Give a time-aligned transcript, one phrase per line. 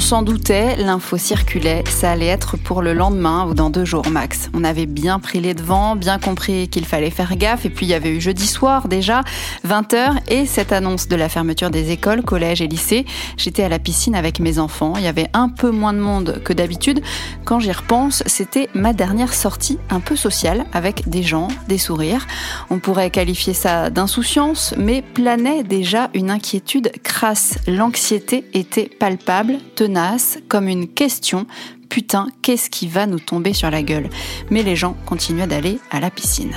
[0.00, 4.50] s'en doutait, l'info circulait, ça allait être pour le lendemain ou dans deux jours max.
[4.52, 7.90] On avait bien pris les devants, bien compris qu'il fallait faire gaffe, et puis il
[7.90, 9.22] y avait eu jeudi soir déjà,
[9.66, 13.06] 20h, et cette annonce de la fermeture des écoles, collèges et lycées.
[13.36, 16.40] J'étais à la piscine avec mes enfants, il y avait un peu moins de monde
[16.44, 17.00] que d'habitude.
[17.44, 22.26] Quand j'y repense, c'était ma dernière sortie un peu sociale, avec des gens, des sourires.
[22.70, 27.58] On pourrait qualifier ça d'insouciance, mais planait déjà une inquiétude crasse.
[27.66, 29.58] L'anxiété était palpable
[30.48, 31.46] comme une question.
[31.88, 34.08] Putain, qu'est-ce qui va nous tomber sur la gueule?
[34.50, 36.54] Mais les gens continuaient d'aller à la piscine.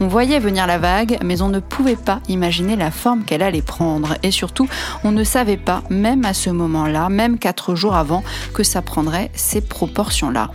[0.00, 3.62] On voyait venir la vague, mais on ne pouvait pas imaginer la forme qu'elle allait
[3.62, 4.14] prendre.
[4.22, 4.68] Et surtout,
[5.02, 8.22] on ne savait pas, même à ce moment-là, même quatre jours avant,
[8.54, 10.50] que ça prendrait ces proportions-là.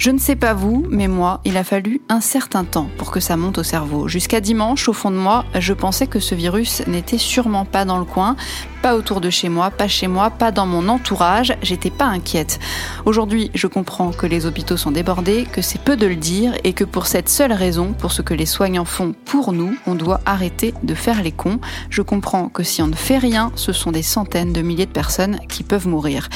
[0.00, 3.20] Je ne sais pas vous, mais moi, il a fallu un certain temps pour que
[3.20, 4.08] ça monte au cerveau.
[4.08, 7.98] Jusqu'à dimanche, au fond de moi, je pensais que ce virus n'était sûrement pas dans
[7.98, 8.34] le coin,
[8.80, 12.58] pas autour de chez moi, pas chez moi, pas dans mon entourage, j'étais pas inquiète.
[13.04, 16.72] Aujourd'hui, je comprends que les hôpitaux sont débordés, que c'est peu de le dire et
[16.72, 20.20] que pour cette seule raison, pour ce que les soignants font pour nous, on doit
[20.26, 21.60] arrêter de faire les cons.
[21.90, 24.90] Je comprends que si on ne fait rien, ce sont des centaines de milliers de
[24.90, 26.28] personnes qui peuvent mourir.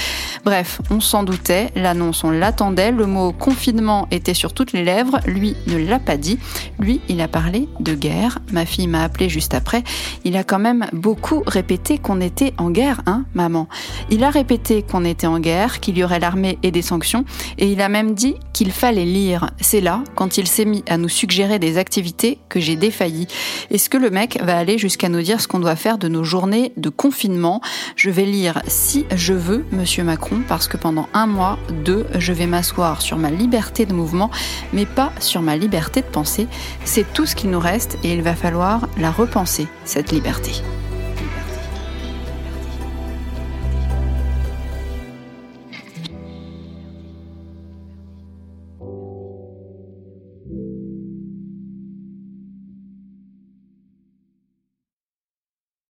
[0.45, 5.21] Bref, on s'en doutait, l'annonce on l'attendait, le mot confinement était sur toutes les lèvres,
[5.27, 6.39] lui ne l'a pas dit,
[6.79, 9.83] lui il a parlé de guerre, ma fille m'a appelé juste après,
[10.25, 12.21] il a quand même beaucoup répété qu'on
[12.59, 13.69] en guerre, hein, maman
[14.11, 17.25] Il a répété qu'on était en guerre, qu'il y aurait l'armée et des sanctions,
[17.59, 19.51] et il a même dit qu'il fallait lire.
[19.61, 23.27] C'est là, quand il s'est mis à nous suggérer des activités, que j'ai défailli.
[23.71, 26.25] Est-ce que le mec va aller jusqu'à nous dire ce qu'on doit faire de nos
[26.25, 27.61] journées de confinement?
[27.97, 32.33] Je vais lire si je veux, monsieur Macron, parce que pendant un mois, deux, je
[32.33, 34.31] vais m'asseoir sur ma liberté de mouvement,
[34.73, 36.47] mais pas sur ma liberté de penser.
[36.85, 40.53] C'est tout ce qu'il nous reste et il va falloir la repenser, cette liberté.